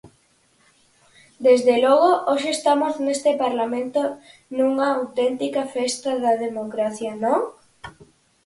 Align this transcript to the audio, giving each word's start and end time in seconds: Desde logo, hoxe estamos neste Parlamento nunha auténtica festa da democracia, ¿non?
Desde 1.45 1.75
logo, 1.83 2.11
hoxe 2.29 2.49
estamos 2.57 2.93
neste 3.05 3.29
Parlamento 3.43 4.01
nunha 4.57 4.87
auténtica 4.99 5.63
festa 5.75 6.11
da 6.23 6.33
democracia, 6.45 7.11
¿non? 7.23 7.39